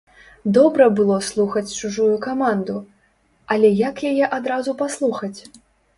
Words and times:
Добра 0.57 0.85
было 0.99 1.17
слухаць 1.27 1.75
чужую 1.79 2.09
каманду, 2.25 2.75
але 3.57 3.67
як 3.89 3.95
яе 4.13 4.25
адразу 4.39 4.77
паслухаць? 4.81 5.37